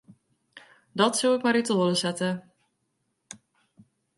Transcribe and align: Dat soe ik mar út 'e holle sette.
Dat 0.99 1.15
soe 1.19 1.33
ik 1.37 1.43
mar 1.45 1.59
út 1.59 1.69
'e 1.71 1.75
holle 1.77 1.97
sette. 2.03 2.29